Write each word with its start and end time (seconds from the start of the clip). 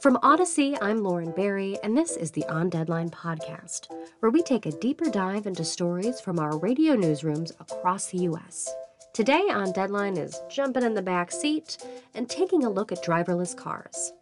From 0.00 0.16
Audacy, 0.18 0.78
I'm 0.80 1.02
Lauren 1.02 1.32
Barry, 1.32 1.76
and 1.82 1.94
this 1.94 2.16
is 2.16 2.30
the 2.30 2.44
On 2.46 2.70
Deadline 2.70 3.10
podcast, 3.10 3.88
where 4.20 4.30
we 4.30 4.42
take 4.42 4.64
a 4.64 4.70
deeper 4.70 5.10
dive 5.10 5.46
into 5.46 5.64
stories 5.64 6.18
from 6.18 6.38
our 6.38 6.56
radio 6.58 6.96
newsrooms 6.96 7.50
across 7.60 8.06
the 8.06 8.18
U.S. 8.18 8.74
Today 9.12 9.42
on 9.50 9.72
Deadline 9.72 10.16
is 10.16 10.40
jumping 10.48 10.82
in 10.82 10.94
the 10.94 11.02
back 11.02 11.30
seat 11.30 11.76
and 12.14 12.26
taking 12.26 12.64
a 12.64 12.70
look 12.70 12.90
at 12.90 13.04
driverless 13.04 13.54
cars. 13.54 14.14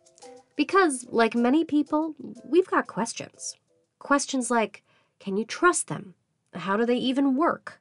Because, 0.57 1.07
like 1.11 1.37
many 1.37 1.65
people, 1.65 2.17
we've 2.45 2.69
got 2.69 2.89
questions. 2.89 3.55
Questions 4.01 4.51
like 4.51 4.83
can 5.21 5.37
you 5.37 5.45
trust 5.45 5.87
them? 5.87 6.15
How 6.55 6.77
do 6.77 6.85
they 6.85 6.97
even 6.97 7.37
work? 7.37 7.81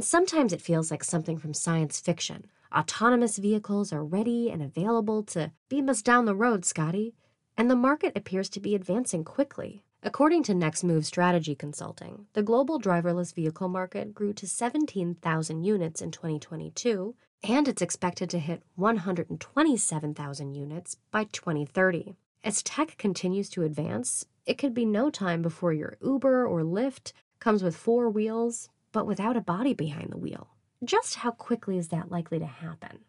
Sometimes 0.00 0.52
it 0.52 0.60
feels 0.60 0.90
like 0.90 1.04
something 1.04 1.38
from 1.38 1.54
science 1.54 2.00
fiction. 2.00 2.46
Autonomous 2.74 3.36
vehicles 3.36 3.92
are 3.92 4.04
ready 4.04 4.50
and 4.50 4.62
available 4.62 5.22
to 5.24 5.52
beam 5.68 5.90
us 5.90 6.00
down 6.00 6.24
the 6.24 6.34
road, 6.34 6.64
Scotty. 6.64 7.14
And 7.56 7.70
the 7.70 7.76
market 7.76 8.16
appears 8.16 8.48
to 8.50 8.60
be 8.60 8.74
advancing 8.74 9.24
quickly. 9.24 9.84
According 10.02 10.42
to 10.44 10.54
Next 10.54 10.82
Move 10.82 11.04
Strategy 11.04 11.54
Consulting, 11.54 12.26
the 12.32 12.42
global 12.42 12.80
driverless 12.80 13.34
vehicle 13.34 13.68
market 13.68 14.14
grew 14.14 14.32
to 14.32 14.48
17,000 14.48 15.62
units 15.62 16.00
in 16.00 16.10
2022, 16.10 17.14
and 17.44 17.68
it's 17.68 17.82
expected 17.82 18.30
to 18.30 18.38
hit 18.38 18.62
127,000 18.76 20.54
units 20.54 20.96
by 21.10 21.24
2030. 21.24 22.16
As 22.42 22.62
tech 22.62 22.96
continues 22.96 23.48
to 23.50 23.62
advance, 23.62 24.24
it 24.46 24.58
could 24.58 24.74
be 24.74 24.86
no 24.86 25.10
time 25.10 25.42
before 25.42 25.72
your 25.72 25.98
Uber 26.02 26.46
or 26.46 26.62
Lyft 26.62 27.12
comes 27.38 27.62
with 27.62 27.76
four 27.76 28.08
wheels, 28.08 28.70
but 28.92 29.06
without 29.06 29.36
a 29.36 29.42
body 29.42 29.74
behind 29.74 30.10
the 30.10 30.18
wheel. 30.18 30.48
Just 30.84 31.16
how 31.16 31.30
quickly 31.30 31.78
is 31.78 31.88
that 31.88 32.10
likely 32.10 32.40
to 32.40 32.46
happen? 32.46 33.00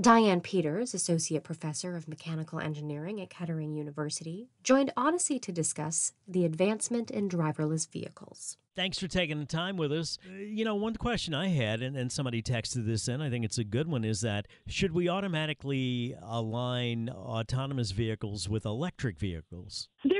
Diane 0.00 0.40
Peters, 0.40 0.94
Associate 0.94 1.42
Professor 1.42 1.94
of 1.94 2.08
Mechanical 2.08 2.60
Engineering 2.60 3.20
at 3.20 3.28
Kettering 3.28 3.74
University, 3.74 4.48
joined 4.62 4.92
Audacy 4.96 5.42
to 5.42 5.52
discuss 5.52 6.12
the 6.26 6.44
advancement 6.44 7.10
in 7.10 7.28
driverless 7.28 7.90
vehicles. 7.90 8.56
Thanks 8.76 8.98
for 8.98 9.08
taking 9.08 9.40
the 9.40 9.44
time 9.44 9.76
with 9.76 9.92
us. 9.92 10.18
Uh, 10.24 10.36
you 10.36 10.64
know, 10.64 10.76
one 10.76 10.94
question 10.94 11.34
I 11.34 11.48
had, 11.48 11.82
and, 11.82 11.96
and 11.96 12.12
somebody 12.12 12.40
texted 12.42 12.86
this 12.86 13.08
in, 13.08 13.20
I 13.20 13.28
think 13.28 13.44
it's 13.44 13.58
a 13.58 13.64
good 13.64 13.88
one, 13.88 14.04
is 14.04 14.20
that 14.20 14.46
should 14.68 14.92
we 14.92 15.08
automatically 15.08 16.14
align 16.22 17.10
autonomous 17.10 17.90
vehicles 17.90 18.48
with 18.48 18.64
electric 18.64 19.18
vehicles? 19.18 19.88
There's 20.04 20.17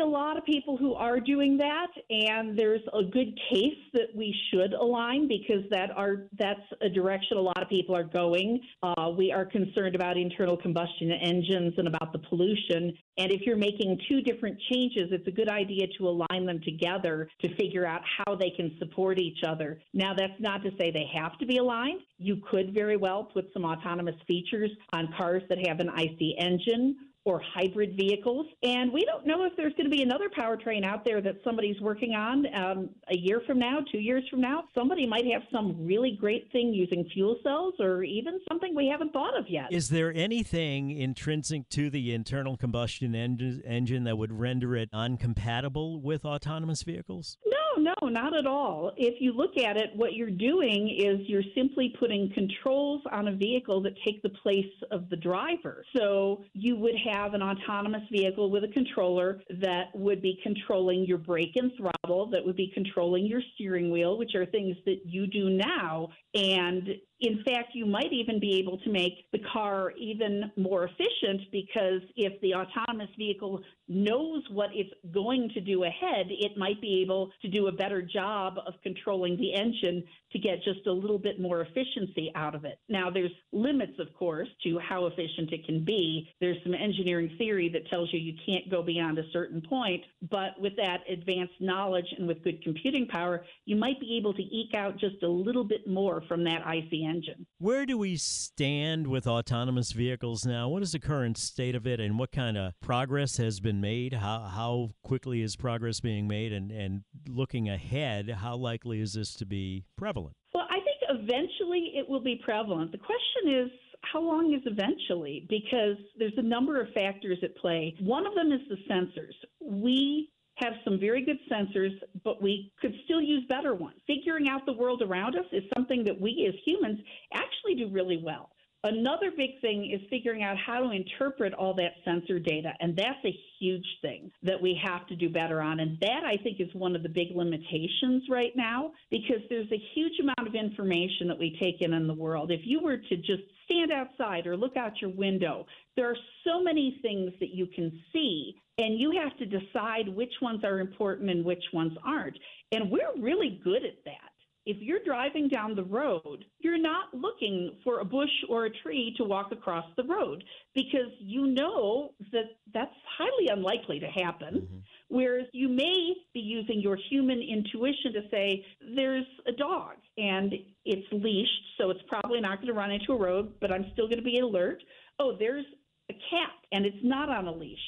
a 0.00 0.06
lot 0.06 0.36
of 0.36 0.44
people 0.44 0.76
who 0.76 0.94
are 0.94 1.20
doing 1.20 1.56
that, 1.58 1.88
and 2.10 2.58
there's 2.58 2.82
a 2.92 3.02
good 3.02 3.38
case 3.50 3.78
that 3.92 4.14
we 4.14 4.34
should 4.50 4.72
align 4.72 5.28
because 5.28 5.64
that 5.70 5.90
are 5.96 6.28
that's 6.38 6.60
a 6.82 6.88
direction 6.88 7.36
a 7.36 7.40
lot 7.40 7.60
of 7.62 7.68
people 7.68 7.94
are 7.96 8.04
going. 8.04 8.60
Uh, 8.82 9.10
we 9.16 9.32
are 9.32 9.44
concerned 9.44 9.94
about 9.94 10.16
internal 10.16 10.56
combustion 10.56 11.10
engines 11.12 11.74
and 11.76 11.88
about 11.88 12.12
the 12.12 12.18
pollution. 12.18 12.96
And 13.18 13.32
if 13.32 13.42
you're 13.42 13.56
making 13.56 13.98
two 14.08 14.20
different 14.22 14.58
changes, 14.70 15.08
it's 15.10 15.26
a 15.26 15.32
good 15.32 15.48
idea 15.48 15.86
to 15.98 16.08
align 16.08 16.46
them 16.46 16.60
together 16.64 17.28
to 17.42 17.54
figure 17.56 17.86
out 17.86 18.02
how 18.24 18.34
they 18.34 18.50
can 18.50 18.76
support 18.78 19.18
each 19.18 19.38
other. 19.46 19.80
Now, 19.92 20.14
that's 20.16 20.40
not 20.40 20.62
to 20.62 20.70
say 20.78 20.90
they 20.90 21.08
have 21.14 21.38
to 21.38 21.46
be 21.46 21.58
aligned. 21.58 22.00
You 22.18 22.40
could 22.50 22.74
very 22.74 22.96
well 22.96 23.24
put 23.24 23.50
some 23.52 23.64
autonomous 23.64 24.16
features 24.26 24.70
on 24.92 25.12
cars 25.16 25.42
that 25.48 25.58
have 25.66 25.80
an 25.80 25.88
IC 25.88 26.38
engine 26.38 26.96
or 27.24 27.40
hybrid 27.54 27.96
vehicles. 27.96 28.46
And 28.62 28.92
we 28.92 29.04
don't 29.04 29.26
know 29.26 29.44
if 29.44 29.52
there's 29.56 29.74
going 29.74 29.90
to 29.90 29.94
be 29.94 30.02
another 30.02 30.28
powertrain 30.28 30.84
out 30.84 31.04
there 31.04 31.20
that 31.20 31.36
somebody's 31.44 31.80
working 31.80 32.14
on 32.14 32.46
um, 32.54 32.90
a 33.10 33.16
year 33.16 33.42
from 33.46 33.58
now, 33.58 33.80
two 33.92 33.98
years 33.98 34.24
from 34.30 34.40
now. 34.40 34.64
Somebody 34.74 35.06
might 35.06 35.26
have 35.32 35.42
some 35.52 35.76
really 35.84 36.16
great 36.18 36.50
thing 36.52 36.72
using 36.72 37.08
fuel 37.12 37.36
cells 37.42 37.74
or 37.80 38.02
even 38.02 38.40
something 38.48 38.74
we 38.74 38.88
haven't 38.88 39.12
thought 39.12 39.38
of 39.38 39.44
yet. 39.48 39.66
Is 39.70 39.90
there 39.90 40.12
anything 40.14 40.90
intrinsic 40.90 41.68
to 41.70 41.90
the 41.90 42.14
internal 42.14 42.56
combustion 42.56 43.14
en- 43.14 43.62
engine 43.66 44.04
that 44.04 44.16
would 44.16 44.32
render 44.32 44.74
it 44.74 44.90
uncompatible 44.92 46.00
with 46.00 46.24
autonomous 46.24 46.82
vehicles? 46.82 47.36
No 47.46 47.58
no, 47.78 47.94
not 48.08 48.36
at 48.36 48.46
all. 48.46 48.92
If 48.96 49.20
you 49.20 49.32
look 49.32 49.56
at 49.56 49.76
it, 49.76 49.90
what 49.94 50.14
you're 50.14 50.30
doing 50.30 50.88
is 50.88 51.28
you're 51.28 51.42
simply 51.54 51.94
putting 51.98 52.30
controls 52.34 53.02
on 53.12 53.28
a 53.28 53.32
vehicle 53.34 53.82
that 53.82 53.94
take 54.04 54.22
the 54.22 54.30
place 54.42 54.66
of 54.90 55.08
the 55.08 55.16
driver. 55.16 55.84
So 55.96 56.44
you 56.52 56.76
would 56.76 56.96
have 57.12 57.34
an 57.34 57.42
autonomous 57.42 58.02
vehicle 58.10 58.50
with 58.50 58.64
a 58.64 58.68
controller 58.68 59.40
that 59.60 59.86
would 59.94 60.20
be 60.20 60.38
controlling 60.42 61.04
your 61.06 61.18
brake 61.18 61.56
and 61.56 61.72
throttle, 61.76 62.30
that 62.30 62.44
would 62.44 62.56
be 62.56 62.70
controlling 62.74 63.26
your 63.26 63.42
steering 63.54 63.90
wheel, 63.90 64.18
which 64.18 64.34
are 64.34 64.46
things 64.46 64.76
that 64.84 65.00
you 65.04 65.26
do 65.26 65.50
now. 65.50 66.08
And 66.34 66.88
in 67.20 67.42
fact, 67.44 67.70
you 67.74 67.84
might 67.84 68.12
even 68.12 68.38
be 68.38 68.58
able 68.58 68.78
to 68.78 68.90
make 68.90 69.30
the 69.32 69.40
car 69.52 69.92
even 69.98 70.52
more 70.56 70.84
efficient 70.84 71.50
because 71.50 72.00
if 72.16 72.40
the 72.40 72.54
autonomous 72.54 73.08
vehicle 73.18 73.60
knows 73.88 74.44
what 74.50 74.70
it's 74.72 74.92
going 75.12 75.50
to 75.54 75.60
do 75.60 75.84
ahead, 75.84 76.26
it 76.28 76.56
might 76.56 76.80
be 76.80 77.02
able 77.02 77.30
to 77.42 77.48
do 77.48 77.66
a 77.66 77.72
better 77.72 78.02
job 78.02 78.58
of 78.66 78.74
controlling 78.82 79.36
the 79.36 79.52
engine 79.54 80.04
to 80.30 80.38
get 80.38 80.62
just 80.62 80.86
a 80.86 80.92
little 80.92 81.18
bit 81.18 81.40
more 81.40 81.62
efficiency 81.62 82.30
out 82.36 82.54
of 82.54 82.64
it. 82.64 82.78
Now, 82.88 83.10
there's 83.10 83.32
limits, 83.50 83.98
of 83.98 84.14
course, 84.14 84.48
to 84.64 84.78
how 84.78 85.06
efficient 85.06 85.52
it 85.52 85.64
can 85.66 85.84
be. 85.84 86.28
There's 86.40 86.58
some 86.62 86.74
engineering 86.74 87.34
theory 87.38 87.68
that 87.70 87.88
tells 87.88 88.12
you 88.12 88.20
you 88.20 88.34
can't 88.46 88.70
go 88.70 88.82
beyond 88.82 89.18
a 89.18 89.28
certain 89.32 89.62
point, 89.62 90.02
but 90.30 90.60
with 90.60 90.76
that 90.76 90.98
advanced 91.10 91.54
knowledge 91.60 92.06
and 92.16 92.28
with 92.28 92.44
good 92.44 92.62
computing 92.62 93.08
power, 93.08 93.44
you 93.64 93.74
might 93.74 93.98
be 93.98 94.16
able 94.18 94.34
to 94.34 94.42
eke 94.42 94.74
out 94.74 94.98
just 94.98 95.22
a 95.22 95.28
little 95.28 95.64
bit 95.64 95.88
more 95.88 96.22
from 96.28 96.44
that 96.44 96.62
IC 96.66 97.07
engine. 97.08 97.46
Where 97.58 97.86
do 97.86 97.96
we 97.96 98.16
stand 98.16 99.06
with 99.06 99.26
autonomous 99.26 99.92
vehicles 99.92 100.44
now? 100.46 100.68
What 100.68 100.82
is 100.82 100.92
the 100.92 100.98
current 100.98 101.38
state 101.38 101.74
of 101.74 101.86
it, 101.86 101.98
and 101.98 102.18
what 102.18 102.30
kind 102.30 102.56
of 102.56 102.74
progress 102.80 103.38
has 103.38 103.58
been 103.60 103.80
made? 103.80 104.12
How, 104.12 104.40
how 104.40 104.90
quickly 105.02 105.42
is 105.42 105.56
progress 105.56 106.00
being 106.00 106.28
made? 106.28 106.52
And, 106.52 106.70
and 106.70 107.02
looking 107.28 107.68
ahead, 107.68 108.28
how 108.30 108.56
likely 108.56 109.00
is 109.00 109.14
this 109.14 109.34
to 109.34 109.46
be 109.46 109.84
prevalent? 109.96 110.36
Well, 110.54 110.66
I 110.70 110.76
think 110.76 110.98
eventually 111.08 111.92
it 111.96 112.08
will 112.08 112.22
be 112.22 112.40
prevalent. 112.44 112.92
The 112.92 112.98
question 112.98 113.64
is, 113.64 113.70
how 114.12 114.20
long 114.20 114.54
is 114.54 114.62
eventually? 114.64 115.46
Because 115.48 115.96
there's 116.18 116.36
a 116.36 116.42
number 116.42 116.80
of 116.80 116.88
factors 116.94 117.38
at 117.42 117.56
play. 117.56 117.94
One 118.00 118.26
of 118.26 118.34
them 118.34 118.52
is 118.52 118.60
the 118.68 118.76
sensors. 118.90 119.34
We 119.60 120.30
have 120.58 120.74
some 120.84 120.98
very 120.98 121.24
good 121.24 121.38
sensors, 121.50 121.94
but 122.24 122.42
we 122.42 122.72
could 122.80 122.94
still 123.04 123.20
use 123.20 123.44
better 123.48 123.74
ones. 123.74 123.96
Figuring 124.06 124.48
out 124.48 124.66
the 124.66 124.72
world 124.72 125.02
around 125.02 125.36
us 125.36 125.46
is 125.52 125.62
something 125.74 126.04
that 126.04 126.20
we 126.20 126.46
as 126.48 126.54
humans 126.64 126.98
actually 127.32 127.74
do 127.74 127.88
really 127.92 128.20
well. 128.22 128.50
Another 128.84 129.32
big 129.36 129.60
thing 129.60 129.90
is 129.92 130.00
figuring 130.08 130.44
out 130.44 130.56
how 130.56 130.78
to 130.78 130.92
interpret 130.92 131.52
all 131.52 131.74
that 131.74 131.94
sensor 132.04 132.38
data, 132.38 132.72
and 132.78 132.96
that's 132.96 133.24
a 133.24 133.36
huge 133.58 133.86
thing 134.02 134.30
that 134.44 134.62
we 134.62 134.80
have 134.84 135.04
to 135.08 135.16
do 135.16 135.28
better 135.28 135.60
on. 135.60 135.80
And 135.80 135.98
that, 136.00 136.22
I 136.24 136.40
think, 136.44 136.60
is 136.60 136.72
one 136.74 136.94
of 136.94 137.02
the 137.02 137.08
big 137.08 137.34
limitations 137.34 138.22
right 138.30 138.52
now 138.54 138.92
because 139.10 139.40
there's 139.50 139.70
a 139.72 139.82
huge 139.94 140.12
amount 140.20 140.46
of 140.46 140.54
information 140.54 141.26
that 141.26 141.38
we 141.38 141.56
take 141.60 141.82
in 141.82 141.92
in 141.92 142.06
the 142.06 142.14
world. 142.14 142.52
If 142.52 142.60
you 142.62 142.80
were 142.80 142.98
to 142.98 143.16
just 143.16 143.42
stand 143.64 143.90
outside 143.90 144.46
or 144.46 144.56
look 144.56 144.76
out 144.76 145.00
your 145.00 145.10
window, 145.10 145.66
there 145.96 146.08
are 146.08 146.16
so 146.44 146.62
many 146.62 147.00
things 147.02 147.32
that 147.40 147.50
you 147.50 147.66
can 147.66 147.90
see, 148.12 148.54
and 148.78 148.96
you 148.96 149.20
have 149.20 149.36
to 149.38 149.46
decide 149.46 150.08
which 150.08 150.34
ones 150.40 150.62
are 150.62 150.78
important 150.78 151.30
and 151.30 151.44
which 151.44 151.64
ones 151.72 151.94
aren't. 152.06 152.38
And 152.70 152.92
we're 152.92 153.20
really 153.20 153.60
good 153.64 153.84
at 153.84 154.04
that 154.04 154.27
if 154.68 154.76
you're 154.80 155.02
driving 155.02 155.48
down 155.48 155.74
the 155.74 155.82
road, 155.82 156.44
you're 156.58 156.78
not 156.78 157.14
looking 157.14 157.78
for 157.82 158.00
a 158.00 158.04
bush 158.04 158.28
or 158.50 158.66
a 158.66 158.70
tree 158.82 159.14
to 159.16 159.24
walk 159.24 159.50
across 159.50 159.86
the 159.96 160.04
road 160.04 160.44
because 160.74 161.10
you 161.20 161.46
know 161.46 162.10
that 162.32 162.50
that's 162.74 162.92
highly 163.18 163.48
unlikely 163.50 163.98
to 163.98 164.06
happen. 164.08 164.56
Mm-hmm. 164.56 164.78
Whereas 165.08 165.46
you 165.54 165.70
may 165.70 166.12
be 166.34 166.40
using 166.40 166.82
your 166.82 166.98
human 167.08 167.40
intuition 167.40 168.12
to 168.12 168.20
say, 168.30 168.62
there's 168.94 169.24
a 169.46 169.52
dog 169.52 169.94
and 170.18 170.52
it's 170.84 171.06
leashed, 171.12 171.64
so 171.78 171.88
it's 171.88 172.02
probably 172.06 172.42
not 172.42 172.56
going 172.56 172.68
to 172.68 172.74
run 172.74 172.90
into 172.90 173.12
a 173.12 173.18
road, 173.18 173.54
but 173.62 173.72
I'm 173.72 173.86
still 173.94 174.06
going 174.06 174.18
to 174.18 174.22
be 174.22 174.40
alert. 174.40 174.82
Oh, 175.18 175.34
there's 175.38 175.64
a 176.10 176.12
cat 176.12 176.52
and 176.72 176.84
it's 176.84 177.02
not 177.02 177.30
on 177.30 177.46
a 177.46 177.52
leash 177.52 177.78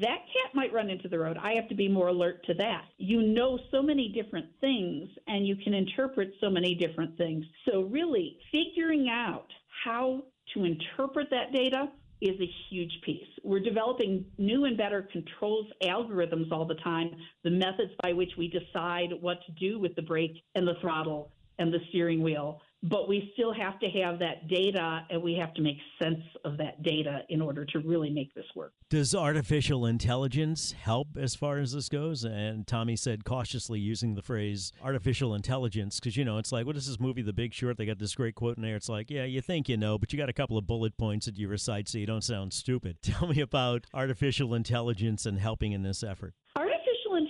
that 0.00 0.18
cat 0.32 0.54
might 0.54 0.72
run 0.72 0.90
into 0.90 1.08
the 1.08 1.18
road. 1.18 1.38
I 1.42 1.52
have 1.52 1.68
to 1.68 1.74
be 1.74 1.88
more 1.88 2.08
alert 2.08 2.44
to 2.46 2.54
that. 2.54 2.84
You 2.98 3.22
know 3.22 3.58
so 3.70 3.82
many 3.82 4.08
different 4.08 4.46
things 4.60 5.08
and 5.26 5.46
you 5.46 5.56
can 5.56 5.74
interpret 5.74 6.32
so 6.40 6.50
many 6.50 6.74
different 6.74 7.16
things. 7.16 7.44
So, 7.68 7.82
really, 7.82 8.38
figuring 8.52 9.08
out 9.08 9.46
how 9.84 10.22
to 10.54 10.64
interpret 10.64 11.28
that 11.30 11.52
data 11.52 11.90
is 12.20 12.40
a 12.40 12.50
huge 12.70 13.00
piece. 13.04 13.28
We're 13.42 13.60
developing 13.60 14.24
new 14.38 14.64
and 14.64 14.76
better 14.76 15.08
controls 15.12 15.66
algorithms 15.82 16.50
all 16.50 16.64
the 16.64 16.76
time, 16.76 17.10
the 17.44 17.50
methods 17.50 17.92
by 18.02 18.12
which 18.12 18.30
we 18.38 18.48
decide 18.48 19.10
what 19.20 19.38
to 19.46 19.52
do 19.52 19.78
with 19.78 19.94
the 19.96 20.02
brake 20.02 20.42
and 20.54 20.66
the 20.66 20.76
throttle 20.80 21.30
and 21.58 21.72
the 21.72 21.80
steering 21.90 22.22
wheel 22.22 22.60
but 22.82 23.08
we 23.08 23.30
still 23.34 23.52
have 23.52 23.78
to 23.80 23.88
have 23.88 24.18
that 24.18 24.48
data 24.48 25.06
and 25.10 25.22
we 25.22 25.34
have 25.34 25.54
to 25.54 25.62
make 25.62 25.78
sense 26.00 26.20
of 26.44 26.56
that 26.58 26.82
data 26.82 27.22
in 27.28 27.40
order 27.40 27.64
to 27.64 27.80
really 27.80 28.10
make 28.10 28.34
this 28.34 28.44
work. 28.54 28.72
Does 28.90 29.14
artificial 29.14 29.86
intelligence 29.86 30.72
help 30.72 31.08
as 31.18 31.34
far 31.34 31.58
as 31.58 31.72
this 31.72 31.88
goes? 31.88 32.24
And 32.24 32.66
Tommy 32.66 32.96
said 32.96 33.24
cautiously 33.24 33.80
using 33.80 34.14
the 34.14 34.22
phrase 34.22 34.72
artificial 34.82 35.34
intelligence 35.34 35.98
because, 35.98 36.16
you 36.16 36.24
know, 36.24 36.38
it's 36.38 36.52
like, 36.52 36.66
what 36.66 36.76
is 36.76 36.86
this 36.86 37.00
movie, 37.00 37.22
The 37.22 37.32
Big 37.32 37.54
Short? 37.54 37.76
They 37.76 37.86
got 37.86 37.98
this 37.98 38.14
great 38.14 38.34
quote 38.34 38.56
in 38.56 38.62
there. 38.62 38.76
It's 38.76 38.88
like, 38.88 39.10
yeah, 39.10 39.24
you 39.24 39.40
think 39.40 39.68
you 39.68 39.76
know, 39.76 39.98
but 39.98 40.12
you 40.12 40.18
got 40.18 40.28
a 40.28 40.34
couple 40.34 40.58
of 40.58 40.66
bullet 40.66 40.96
points 40.96 41.26
that 41.26 41.38
you 41.38 41.48
recite 41.48 41.88
so 41.88 41.98
you 41.98 42.06
don't 42.06 42.24
sound 42.24 42.52
stupid. 42.52 42.98
Tell 43.02 43.28
me 43.28 43.40
about 43.40 43.86
artificial 43.92 44.54
intelligence 44.54 45.26
and 45.26 45.38
helping 45.38 45.72
in 45.72 45.82
this 45.82 46.02
effort 46.02 46.34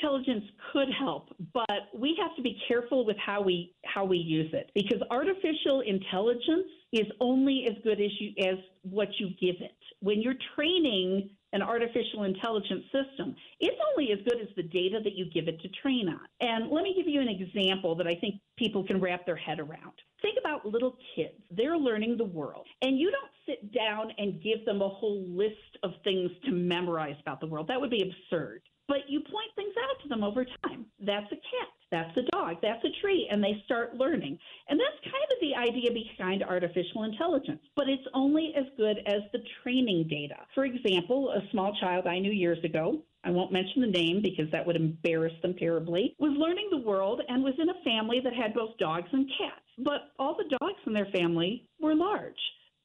intelligence 0.07 0.45
could 0.73 0.89
help, 0.99 1.29
but 1.53 1.89
we 1.95 2.17
have 2.21 2.35
to 2.37 2.43
be 2.43 2.59
careful 2.69 3.05
with 3.05 3.17
how 3.25 3.43
we 3.43 3.75
how 3.85 4.05
we 4.05 4.17
use 4.17 4.51
it 4.53 4.71
because 4.75 5.01
artificial 5.11 5.83
intelligence 5.87 6.69
is 6.93 7.07
only 7.21 7.67
as 7.69 7.75
good 7.83 8.01
as 8.01 8.11
you 8.21 8.31
as 8.47 8.59
what 8.83 9.09
you 9.19 9.31
give 9.41 9.61
it. 9.61 9.77
When 10.01 10.23
you're 10.23 10.35
training 10.55 11.31
an 11.53 11.63
artificial 11.63 12.25
intelligence 12.25 12.85
system, 12.93 13.35
it's 13.61 13.77
only 13.93 14.13
as 14.13 14.19
good 14.29 14.41
as 14.41 14.49
the 14.57 14.63
data 14.63 15.01
that 15.03 15.15
you 15.15 15.27
give 15.33 15.49
it 15.49 15.61
to 15.63 15.69
train 15.83 16.09
on. 16.09 16.21
And 16.41 16.71
let 16.71 16.83
me 16.83 16.95
give 16.97 17.09
you 17.09 17.21
an 17.21 17.29
example 17.29 17.95
that 17.97 18.07
I 18.07 18.15
think 18.17 18.35
people 18.59 18.85
can 18.85 19.01
wrap 19.01 19.25
their 19.25 19.37
head 19.37 19.59
around. 19.59 19.93
Think 20.23 20.37
about 20.39 20.67
little 20.67 20.97
kids. 21.15 21.35
They're 21.51 21.79
learning 21.79 22.17
the 22.19 22.25
world, 22.25 22.67
and 22.83 22.99
you 22.99 23.11
don't 23.11 23.33
sit 23.47 23.73
down 23.73 24.13
and 24.19 24.43
give 24.43 24.65
them 24.67 24.83
a 24.83 24.89
whole 24.89 25.25
list 25.29 25.79
of 25.83 25.93
things 26.05 26.31
to 26.45 26.53
memorize 26.53 27.17
about 27.23 27.41
the 27.41 27.47
world. 27.47 27.69
That 27.69 27.81
would 27.81 27.91
be 27.91 28.03
absurd. 28.03 28.63
But 28.89 29.09
you 29.09 29.21
point 29.21 29.51
things 29.57 29.75
out 29.83 30.03
to 30.03 30.09
them 30.09 30.23
over 30.23 30.45
time. 30.45 30.87
That's 31.01 31.27
a 31.33 31.37
cat. 31.37 31.69
That's 31.91 32.17
a 32.17 32.23
dog. 32.31 32.57
That's 32.63 32.85
a 32.85 33.01
tree. 33.01 33.29
And 33.31 33.43
they 33.43 33.63
start 33.65 33.97
learning. 33.97 34.39
And 34.69 34.79
that's 34.79 35.05
kind 35.05 35.25
of 35.31 35.39
the 35.41 35.55
idea 35.55 35.91
behind 35.93 36.43
artificial 36.43 37.05
intelligence. 37.05 37.61
But 37.75 37.89
it's 37.89 38.07
only 38.15 38.53
as 38.57 38.65
good 38.77 38.99
as 39.07 39.23
the 39.33 39.41
training 39.63 40.09
data. 40.09 40.37
For 40.55 40.65
example, 40.65 41.31
a 41.31 41.49
small 41.51 41.77
child 41.81 42.07
I 42.07 42.19
knew 42.19 42.33
years 42.33 42.63
ago, 42.65 43.03
I 43.25 43.31
won't 43.31 43.53
mention 43.53 43.81
the 43.81 43.89
name 43.89 44.23
because 44.23 44.51
that 44.53 44.65
would 44.65 44.77
embarrass 44.77 45.33
them 45.43 45.55
terribly, 45.59 46.15
was 46.21 46.33
learning 46.39 46.69
the 46.71 46.79
world 46.79 47.23
and 47.29 47.43
was 47.43 47.55
in 47.59 47.69
a 47.69 47.85
family 47.85 48.21
that 48.23 48.33
had 48.33 48.55
both 48.55 48.79
dogs 48.79 49.09
and 49.13 49.29
cats. 49.37 49.67
But 49.79 50.13
all 50.19 50.37
the 50.37 50.57
dogs 50.61 50.79
in 50.87 50.93
their 50.93 51.07
family 51.07 51.69
were 51.81 51.95
large. 51.95 52.39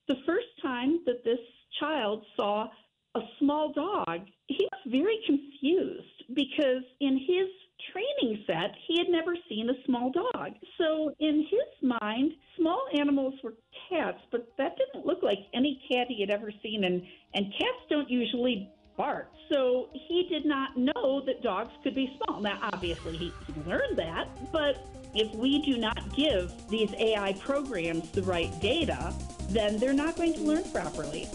The 0.08 0.16
first 0.26 0.48
time 0.62 1.02
that 1.06 1.24
this 1.24 1.40
child 1.80 2.26
saw 2.36 2.70
a 3.16 3.20
small 3.40 3.74
dog, 3.74 4.22
he 4.48 4.68
was 4.72 4.82
very 4.88 5.20
confused 5.26 6.24
because 6.34 6.84
in 7.00 7.18
his 7.18 7.48
training 7.92 8.44
set, 8.48 8.76
he 8.88 8.98
had 8.98 9.10
never 9.10 9.36
seen 9.50 9.70
a 9.70 9.86
small 9.86 10.12
dog. 10.12 10.54
So 10.78 11.14
in 11.20 11.46
his 11.50 11.90
mind, 12.02 12.34
small 12.58 12.82
animals 12.98 13.34
were 13.44 13.54
cats, 13.90 14.20
but 14.32 14.48
that 14.58 14.76
didn't 14.78 15.06
look 15.06 15.24
like 15.24 15.40
any 15.54 15.82
cat 15.92 16.08
he 16.08 16.22
had 16.22 16.30
ever 16.30 16.52
seen, 16.64 16.84
and, 16.84 17.02
and 17.34 17.52
cats 17.54 17.80
don't 17.90 18.10
usually 18.10 18.70
bark. 18.98 19.30
So 19.52 19.90
he 19.94 20.28
did 20.30 20.46
not 20.46 20.78
know 20.78 21.22
that 21.26 21.42
dogs 21.42 21.72
could 21.84 21.96
be 21.96 22.18
small. 22.24 22.42
Now, 22.42 22.60
obviously, 22.62 23.18
he, 23.18 23.34
he 23.48 23.62
learned 23.70 23.98
that, 23.98 24.28
but 24.52 24.86
if 25.14 25.34
we 25.36 25.62
do 25.64 25.78
not 25.78 26.16
give 26.16 26.54
these 26.70 26.94
AI 26.98 27.34
programs 27.34 28.10
the 28.12 28.22
right 28.24 28.52
data, 28.62 29.14
then 29.50 29.78
they're 29.78 29.94
not 29.94 30.16
going 30.16 30.34
to 30.34 30.42
learn 30.42 30.64
properly. 30.72 31.28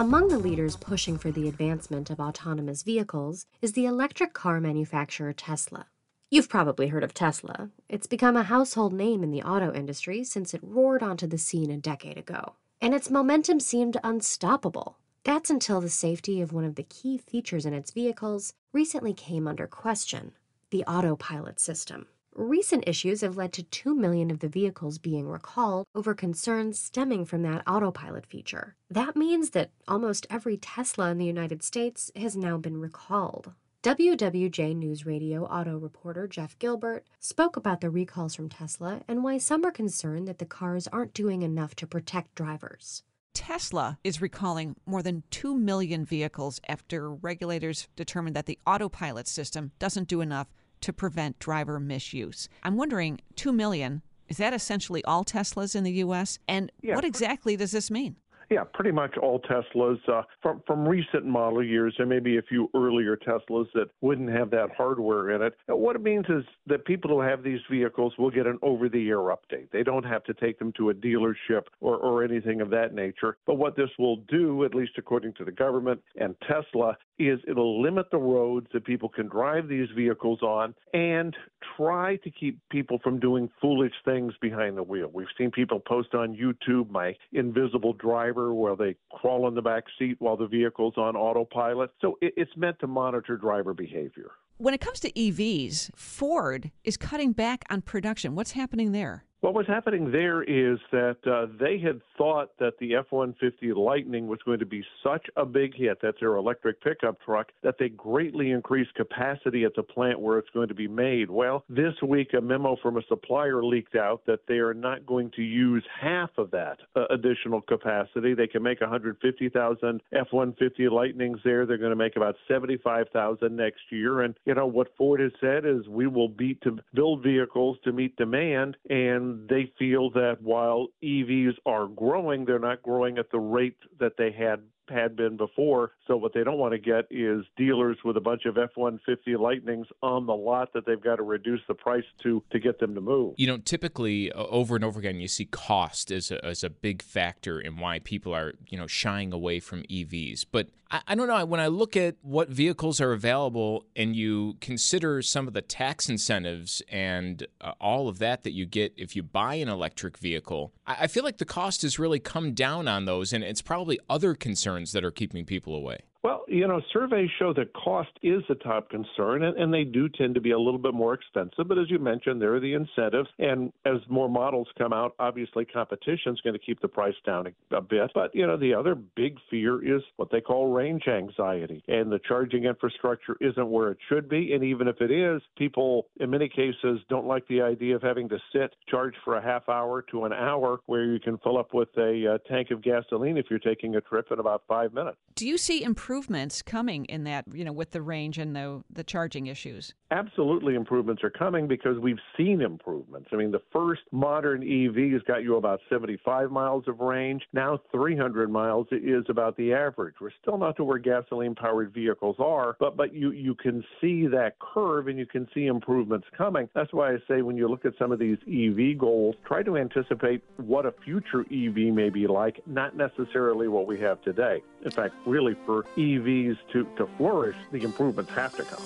Among 0.00 0.28
the 0.28 0.38
leaders 0.38 0.76
pushing 0.76 1.18
for 1.18 1.32
the 1.32 1.48
advancement 1.48 2.08
of 2.08 2.20
autonomous 2.20 2.84
vehicles 2.84 3.46
is 3.60 3.72
the 3.72 3.86
electric 3.86 4.32
car 4.32 4.60
manufacturer 4.60 5.32
Tesla. 5.32 5.86
You've 6.30 6.48
probably 6.48 6.86
heard 6.86 7.02
of 7.02 7.14
Tesla. 7.14 7.70
It's 7.88 8.06
become 8.06 8.36
a 8.36 8.44
household 8.44 8.92
name 8.92 9.24
in 9.24 9.32
the 9.32 9.42
auto 9.42 9.74
industry 9.74 10.22
since 10.22 10.54
it 10.54 10.60
roared 10.62 11.02
onto 11.02 11.26
the 11.26 11.36
scene 11.36 11.72
a 11.72 11.78
decade 11.78 12.16
ago. 12.16 12.52
And 12.80 12.94
its 12.94 13.10
momentum 13.10 13.58
seemed 13.58 13.96
unstoppable. 14.04 14.98
That's 15.24 15.50
until 15.50 15.80
the 15.80 15.88
safety 15.88 16.40
of 16.40 16.52
one 16.52 16.64
of 16.64 16.76
the 16.76 16.84
key 16.84 17.18
features 17.18 17.66
in 17.66 17.74
its 17.74 17.90
vehicles 17.90 18.52
recently 18.72 19.14
came 19.14 19.48
under 19.48 19.66
question 19.66 20.30
the 20.70 20.84
autopilot 20.84 21.58
system. 21.58 22.06
Recent 22.38 22.84
issues 22.86 23.22
have 23.22 23.36
led 23.36 23.52
to 23.54 23.64
2 23.64 23.96
million 23.96 24.30
of 24.30 24.38
the 24.38 24.48
vehicles 24.48 24.98
being 24.98 25.26
recalled 25.26 25.86
over 25.92 26.14
concerns 26.14 26.78
stemming 26.78 27.24
from 27.24 27.42
that 27.42 27.64
autopilot 27.66 28.24
feature. 28.24 28.76
That 28.88 29.16
means 29.16 29.50
that 29.50 29.72
almost 29.88 30.24
every 30.30 30.56
Tesla 30.56 31.10
in 31.10 31.18
the 31.18 31.24
United 31.24 31.64
States 31.64 32.12
has 32.14 32.36
now 32.36 32.56
been 32.56 32.78
recalled. 32.78 33.54
WWJ 33.82 34.76
News 34.76 35.04
Radio 35.04 35.46
auto 35.46 35.78
reporter 35.78 36.28
Jeff 36.28 36.56
Gilbert 36.60 37.04
spoke 37.18 37.56
about 37.56 37.80
the 37.80 37.90
recalls 37.90 38.36
from 38.36 38.48
Tesla 38.48 39.00
and 39.08 39.24
why 39.24 39.38
some 39.38 39.64
are 39.64 39.72
concerned 39.72 40.28
that 40.28 40.38
the 40.38 40.46
cars 40.46 40.86
aren't 40.92 41.14
doing 41.14 41.42
enough 41.42 41.74
to 41.74 41.88
protect 41.88 42.36
drivers. 42.36 43.02
Tesla 43.34 43.98
is 44.04 44.22
recalling 44.22 44.76
more 44.86 45.02
than 45.02 45.24
2 45.32 45.56
million 45.56 46.04
vehicles 46.04 46.60
after 46.68 47.12
regulators 47.12 47.88
determined 47.96 48.36
that 48.36 48.46
the 48.46 48.60
autopilot 48.64 49.26
system 49.26 49.72
doesn't 49.80 50.06
do 50.06 50.20
enough 50.20 50.46
to 50.80 50.92
prevent 50.92 51.38
driver 51.38 51.80
misuse. 51.80 52.48
I'm 52.62 52.76
wondering, 52.76 53.20
2 53.36 53.52
million, 53.52 54.02
is 54.28 54.36
that 54.36 54.52
essentially 54.52 55.02
all 55.04 55.24
Teslas 55.24 55.74
in 55.74 55.84
the 55.84 55.92
U.S.? 55.92 56.38
And 56.48 56.70
yeah. 56.82 56.94
what 56.94 57.04
exactly 57.04 57.56
does 57.56 57.72
this 57.72 57.90
mean? 57.90 58.16
Yeah, 58.50 58.64
pretty 58.72 58.92
much 58.92 59.18
all 59.18 59.40
Teslas 59.40 59.98
uh, 60.08 60.22
from 60.40 60.62
from 60.66 60.88
recent 60.88 61.26
model 61.26 61.62
years. 61.62 61.94
There 61.98 62.06
may 62.06 62.18
be 62.18 62.38
a 62.38 62.42
few 62.42 62.70
earlier 62.74 63.14
Teslas 63.14 63.66
that 63.74 63.90
wouldn't 64.00 64.30
have 64.30 64.50
that 64.50 64.70
hardware 64.74 65.30
in 65.32 65.42
it. 65.42 65.54
what 65.66 65.96
it 65.96 66.02
means 66.02 66.24
is 66.30 66.44
that 66.66 66.86
people 66.86 67.10
who 67.10 67.20
have 67.20 67.42
these 67.42 67.60
vehicles 67.70 68.14
will 68.16 68.30
get 68.30 68.46
an 68.46 68.58
over-the-air 68.62 69.18
update. 69.18 69.70
They 69.70 69.82
don't 69.82 70.04
have 70.04 70.24
to 70.24 70.34
take 70.34 70.58
them 70.58 70.72
to 70.78 70.88
a 70.88 70.94
dealership 70.94 71.64
or 71.80 71.96
or 71.96 72.24
anything 72.24 72.62
of 72.62 72.70
that 72.70 72.94
nature. 72.94 73.36
But 73.46 73.56
what 73.56 73.76
this 73.76 73.90
will 73.98 74.16
do, 74.28 74.64
at 74.64 74.74
least 74.74 74.92
according 74.96 75.34
to 75.34 75.44
the 75.44 75.52
government 75.52 76.00
and 76.16 76.34
Tesla, 76.46 76.96
is 77.18 77.40
it'll 77.46 77.82
limit 77.82 78.10
the 78.10 78.18
roads 78.18 78.66
that 78.72 78.84
people 78.84 79.08
can 79.08 79.28
drive 79.28 79.68
these 79.68 79.88
vehicles 79.94 80.42
on 80.42 80.74
and 80.92 81.36
try 81.76 82.16
to 82.16 82.30
keep 82.30 82.58
people 82.70 82.98
from 83.02 83.18
doing 83.18 83.50
foolish 83.60 83.92
things 84.04 84.34
behind 84.40 84.76
the 84.76 84.82
wheel. 84.82 85.10
We've 85.12 85.26
seen 85.36 85.50
people 85.50 85.80
post 85.80 86.14
on 86.14 86.36
YouTube 86.36 86.90
my 86.90 87.14
invisible 87.32 87.92
driver 87.92 88.54
where 88.54 88.76
they 88.76 88.96
crawl 89.12 89.48
in 89.48 89.54
the 89.54 89.62
back 89.62 89.84
seat 89.98 90.16
while 90.18 90.36
the 90.36 90.46
vehicle's 90.46 90.94
on 90.96 91.16
autopilot. 91.16 91.90
So 92.00 92.18
it's 92.20 92.56
meant 92.56 92.78
to 92.80 92.86
monitor 92.86 93.36
driver 93.36 93.74
behavior. 93.74 94.30
When 94.56 94.74
it 94.74 94.80
comes 94.80 94.98
to 95.00 95.12
EVs, 95.12 95.90
Ford 95.94 96.72
is 96.82 96.96
cutting 96.96 97.32
back 97.32 97.64
on 97.70 97.80
production. 97.80 98.34
What's 98.34 98.52
happening 98.52 98.90
there? 98.90 99.24
What 99.40 99.54
was 99.54 99.68
happening 99.68 100.10
there 100.10 100.42
is 100.42 100.80
that 100.90 101.18
uh, 101.24 101.46
they 101.60 101.78
had 101.78 102.00
thought 102.16 102.50
that 102.58 102.72
the 102.80 102.96
F 102.96 103.06
150 103.10 103.72
Lightning 103.72 104.26
was 104.26 104.40
going 104.44 104.58
to 104.58 104.66
be 104.66 104.84
such 105.04 105.26
a 105.36 105.46
big 105.46 105.76
hit, 105.76 105.98
that's 106.02 106.18
their 106.18 106.34
electric 106.34 106.82
pickup 106.82 107.20
truck, 107.24 107.52
that 107.62 107.76
they 107.78 107.88
greatly 107.88 108.50
increased 108.50 108.92
capacity 108.94 109.62
at 109.62 109.76
the 109.76 109.82
plant 109.84 110.18
where 110.18 110.38
it's 110.38 110.50
going 110.50 110.66
to 110.66 110.74
be 110.74 110.88
made. 110.88 111.30
Well, 111.30 111.64
this 111.68 111.94
week, 112.02 112.34
a 112.36 112.40
memo 112.40 112.76
from 112.82 112.96
a 112.96 113.02
supplier 113.08 113.64
leaked 113.64 113.94
out 113.94 114.22
that 114.26 114.40
they 114.48 114.58
are 114.58 114.74
not 114.74 115.06
going 115.06 115.30
to 115.36 115.42
use 115.42 115.84
half 116.00 116.30
of 116.36 116.50
that 116.50 116.78
uh, 116.96 117.04
additional 117.10 117.60
capacity. 117.60 118.34
They 118.34 118.48
can 118.48 118.64
make 118.64 118.80
150,000 118.80 120.02
F 120.12 120.26
150 120.32 120.88
Lightnings 120.88 121.38
there. 121.44 121.64
They're 121.64 121.78
going 121.78 121.90
to 121.90 121.96
make 121.96 122.16
about 122.16 122.34
75,000 122.48 123.54
next 123.54 123.82
year. 123.90 124.22
And, 124.22 124.34
you 124.46 124.54
know, 124.54 124.66
what 124.66 124.88
Ford 124.96 125.20
has 125.20 125.32
said 125.40 125.64
is 125.64 125.86
we 125.86 126.08
will 126.08 126.28
beat 126.28 126.60
to 126.62 126.78
build 126.92 127.22
vehicles 127.22 127.78
to 127.84 127.92
meet 127.92 128.16
demand. 128.16 128.76
And 128.90 129.27
they 129.48 129.72
feel 129.78 130.10
that 130.10 130.38
while 130.40 130.88
EVs 131.02 131.54
are 131.66 131.86
growing, 131.86 132.44
they're 132.44 132.58
not 132.58 132.82
growing 132.82 133.18
at 133.18 133.30
the 133.30 133.38
rate 133.38 133.76
that 133.98 134.12
they 134.16 134.30
had 134.32 134.60
had 134.90 135.16
been 135.16 135.36
before. 135.36 135.92
So 136.06 136.16
what 136.16 136.32
they 136.32 136.44
don't 136.44 136.58
want 136.58 136.72
to 136.72 136.78
get 136.78 137.06
is 137.10 137.44
dealers 137.56 137.98
with 138.04 138.16
a 138.16 138.20
bunch 138.20 138.44
of 138.46 138.56
F-150 138.56 139.38
Lightnings 139.38 139.86
on 140.02 140.26
the 140.26 140.34
lot 140.34 140.72
that 140.72 140.86
they've 140.86 141.02
got 141.02 141.16
to 141.16 141.22
reduce 141.22 141.60
the 141.68 141.74
price 141.74 142.04
to 142.22 142.42
to 142.50 142.58
get 142.58 142.78
them 142.78 142.94
to 142.94 143.00
move. 143.00 143.34
You 143.36 143.46
know, 143.46 143.58
typically 143.58 144.32
uh, 144.32 144.44
over 144.44 144.76
and 144.76 144.84
over 144.84 144.98
again, 144.98 145.20
you 145.20 145.28
see 145.28 145.44
cost 145.44 146.10
as 146.10 146.30
a, 146.30 146.44
as 146.44 146.64
a 146.64 146.70
big 146.70 147.02
factor 147.02 147.60
in 147.60 147.76
why 147.76 147.98
people 147.98 148.34
are 148.34 148.54
you 148.68 148.78
know 148.78 148.86
shying 148.86 149.32
away 149.32 149.60
from 149.60 149.82
EVs. 149.84 150.46
But 150.50 150.68
I, 150.90 151.02
I 151.08 151.14
don't 151.14 151.28
know 151.28 151.44
when 151.46 151.60
I 151.60 151.66
look 151.66 151.96
at 151.96 152.16
what 152.22 152.48
vehicles 152.48 153.00
are 153.00 153.12
available 153.12 153.84
and 153.96 154.14
you 154.14 154.56
consider 154.60 155.22
some 155.22 155.48
of 155.48 155.54
the 155.54 155.62
tax 155.62 156.08
incentives 156.08 156.82
and 156.88 157.46
uh, 157.60 157.72
all 157.80 158.08
of 158.08 158.18
that 158.18 158.42
that 158.42 158.52
you 158.52 158.66
get 158.66 158.92
if 158.96 159.16
you 159.16 159.22
buy 159.22 159.54
an 159.54 159.68
electric 159.68 160.18
vehicle, 160.18 160.72
I, 160.86 160.96
I 161.00 161.06
feel 161.06 161.24
like 161.24 161.38
the 161.38 161.44
cost 161.44 161.82
has 161.82 161.98
really 161.98 162.18
come 162.18 162.52
down 162.52 162.88
on 162.88 163.04
those, 163.04 163.32
and 163.32 163.42
it's 163.42 163.62
probably 163.62 163.98
other 164.08 164.34
concerns 164.34 164.58
concerns 164.58 164.92
that 164.92 165.04
are 165.04 165.10
keeping 165.10 165.44
people 165.44 165.74
away? 165.74 165.98
Well, 166.24 166.44
you 166.48 166.66
know, 166.66 166.80
surveys 166.92 167.30
show 167.38 167.52
that 167.54 167.72
cost 167.74 168.10
is 168.22 168.42
the 168.48 168.56
top 168.56 168.90
concern, 168.90 169.44
and, 169.44 169.56
and 169.56 169.72
they 169.72 169.84
do 169.84 170.08
tend 170.08 170.34
to 170.34 170.40
be 170.40 170.50
a 170.50 170.58
little 170.58 170.80
bit 170.80 170.92
more 170.92 171.14
expensive. 171.14 171.68
But 171.68 171.78
as 171.78 171.88
you 171.90 171.98
mentioned, 172.00 172.42
there 172.42 172.54
are 172.54 172.60
the 172.60 172.74
incentives. 172.74 173.28
And 173.38 173.72
as 173.84 173.98
more 174.08 174.28
models 174.28 174.66
come 174.76 174.92
out, 174.92 175.14
obviously 175.20 175.64
competition 175.64 176.32
is 176.32 176.40
going 176.40 176.54
to 176.54 176.58
keep 176.58 176.80
the 176.80 176.88
price 176.88 177.14
down 177.24 177.46
a, 177.46 177.76
a 177.76 177.80
bit. 177.80 178.10
But, 178.14 178.34
you 178.34 178.46
know, 178.46 178.56
the 178.56 178.74
other 178.74 178.96
big 178.96 179.36
fear 179.48 179.96
is 179.96 180.02
what 180.16 180.30
they 180.32 180.40
call 180.40 180.72
range 180.72 181.04
anxiety. 181.06 181.84
And 181.86 182.10
the 182.10 182.18
charging 182.26 182.64
infrastructure 182.64 183.36
isn't 183.40 183.68
where 183.68 183.92
it 183.92 183.98
should 184.08 184.28
be. 184.28 184.52
And 184.54 184.64
even 184.64 184.88
if 184.88 185.00
it 185.00 185.12
is, 185.12 185.40
people 185.56 186.08
in 186.18 186.30
many 186.30 186.48
cases 186.48 186.98
don't 187.08 187.26
like 187.26 187.46
the 187.46 187.62
idea 187.62 187.94
of 187.94 188.02
having 188.02 188.28
to 188.30 188.38
sit, 188.52 188.74
charge 188.88 189.14
for 189.24 189.36
a 189.36 189.42
half 189.42 189.68
hour 189.68 190.02
to 190.10 190.24
an 190.24 190.32
hour 190.32 190.80
where 190.86 191.04
you 191.04 191.20
can 191.20 191.38
fill 191.38 191.58
up 191.58 191.74
with 191.74 191.90
a 191.96 192.34
uh, 192.34 192.38
tank 192.52 192.72
of 192.72 192.82
gasoline 192.82 193.36
if 193.36 193.46
you're 193.48 193.58
taking 193.60 193.94
a 193.94 194.00
trip 194.00 194.26
in 194.32 194.40
about 194.40 194.64
five 194.66 194.92
minutes. 194.92 195.18
Do 195.36 195.46
you 195.46 195.56
see 195.56 195.84
improvements 196.08 196.62
coming 196.62 197.04
in 197.04 197.24
that, 197.24 197.44
you 197.52 197.62
know, 197.62 197.72
with 197.72 197.90
the 197.90 198.00
range 198.00 198.38
and 198.38 198.56
the, 198.56 198.82
the 198.90 199.04
charging 199.04 199.46
issues? 199.46 199.92
Absolutely, 200.10 200.74
improvements 200.74 201.22
are 201.22 201.28
coming 201.28 201.68
because 201.68 201.98
we've 201.98 202.20
seen 202.34 202.62
improvements. 202.62 203.28
I 203.30 203.36
mean, 203.36 203.50
the 203.50 203.60
first 203.70 204.00
modern 204.10 204.62
EVs 204.62 205.26
got 205.26 205.42
you 205.42 205.56
about 205.56 205.80
75 205.90 206.50
miles 206.50 206.84
of 206.88 207.00
range. 207.00 207.42
Now, 207.52 207.78
300 207.92 208.50
miles 208.50 208.86
is 208.90 209.24
about 209.28 209.54
the 209.58 209.74
average. 209.74 210.14
We're 210.18 210.30
still 210.40 210.56
not 210.56 210.76
to 210.76 210.84
where 210.84 210.96
gasoline-powered 210.96 211.92
vehicles 211.92 212.36
are, 212.38 212.74
but 212.80 212.96
but 212.96 213.12
you 213.12 213.32
you 213.32 213.54
can 213.54 213.84
see 214.00 214.26
that 214.28 214.58
curve 214.60 215.08
and 215.08 215.18
you 215.18 215.26
can 215.26 215.46
see 215.52 215.66
improvements 215.66 216.26
coming. 216.34 216.70
That's 216.74 216.94
why 216.94 217.12
I 217.12 217.18
say 217.28 217.42
when 217.42 217.58
you 217.58 217.68
look 217.68 217.84
at 217.84 217.92
some 217.98 218.12
of 218.12 218.18
these 218.18 218.38
EV 218.46 218.96
goals, 218.96 219.36
try 219.44 219.62
to 219.62 219.76
anticipate 219.76 220.42
what 220.56 220.86
a 220.86 220.94
future 221.04 221.42
EV 221.52 221.92
may 221.92 222.08
be 222.08 222.26
like, 222.26 222.62
not 222.66 222.96
necessarily 222.96 223.68
what 223.68 223.86
we 223.86 224.00
have 224.00 224.22
today. 224.22 224.62
In 224.84 224.90
fact, 224.90 225.14
really, 225.26 225.54
for 225.66 225.84
EVs 225.98 226.56
to, 226.72 226.86
to 226.96 227.08
flourish, 227.16 227.56
the 227.72 227.82
improvements 227.82 228.30
have 228.30 228.54
to 228.54 228.62
come. 228.62 228.84